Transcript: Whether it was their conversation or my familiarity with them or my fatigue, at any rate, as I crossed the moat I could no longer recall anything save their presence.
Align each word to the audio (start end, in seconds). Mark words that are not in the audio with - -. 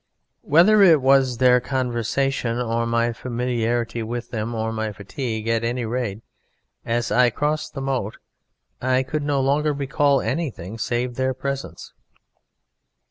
Whether 0.41 0.81
it 0.81 0.99
was 0.99 1.37
their 1.37 1.59
conversation 1.59 2.57
or 2.57 2.87
my 2.87 3.13
familiarity 3.13 4.01
with 4.01 4.31
them 4.31 4.55
or 4.55 4.71
my 4.73 4.91
fatigue, 4.91 5.47
at 5.47 5.63
any 5.63 5.85
rate, 5.85 6.23
as 6.83 7.11
I 7.11 7.29
crossed 7.29 7.75
the 7.75 7.81
moat 7.81 8.17
I 8.81 9.03
could 9.03 9.21
no 9.21 9.39
longer 9.39 9.73
recall 9.73 10.19
anything 10.19 10.79
save 10.79 11.17
their 11.17 11.35
presence. 11.35 11.93